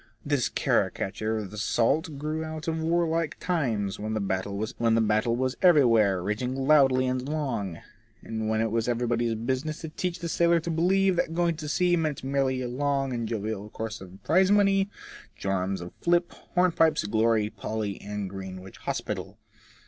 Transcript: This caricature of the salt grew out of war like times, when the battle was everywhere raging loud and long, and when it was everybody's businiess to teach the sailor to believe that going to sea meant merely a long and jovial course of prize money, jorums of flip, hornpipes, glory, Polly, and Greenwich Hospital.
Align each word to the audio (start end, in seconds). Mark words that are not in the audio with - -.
This 0.25 0.49
caricature 0.49 1.37
of 1.37 1.51
the 1.51 1.59
salt 1.59 2.17
grew 2.17 2.43
out 2.43 2.67
of 2.67 2.81
war 2.81 3.07
like 3.07 3.39
times, 3.39 3.99
when 3.99 4.15
the 4.15 4.99
battle 4.99 5.37
was 5.37 5.57
everywhere 5.61 6.23
raging 6.23 6.55
loud 6.55 6.91
and 6.91 7.29
long, 7.29 7.77
and 8.23 8.49
when 8.49 8.61
it 8.61 8.71
was 8.71 8.87
everybody's 8.89 9.35
businiess 9.35 9.81
to 9.81 9.89
teach 9.89 10.17
the 10.17 10.27
sailor 10.27 10.59
to 10.61 10.71
believe 10.71 11.17
that 11.17 11.35
going 11.35 11.55
to 11.57 11.69
sea 11.69 11.95
meant 11.97 12.23
merely 12.23 12.63
a 12.63 12.67
long 12.67 13.13
and 13.13 13.27
jovial 13.27 13.69
course 13.69 14.01
of 14.01 14.23
prize 14.23 14.49
money, 14.49 14.89
jorums 15.39 15.81
of 15.81 15.93
flip, 16.01 16.31
hornpipes, 16.55 17.03
glory, 17.03 17.51
Polly, 17.51 18.01
and 18.03 18.27
Greenwich 18.27 18.77
Hospital. 18.79 19.37